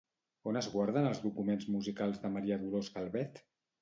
On 0.51 0.55
es 0.61 0.69
guarden 0.75 1.09
els 1.09 1.21
documents 1.27 1.67
musicals 1.75 2.21
de 2.25 2.33
Maria 2.39 2.59
Dolors 2.65 2.91
Calvet? 2.97 3.45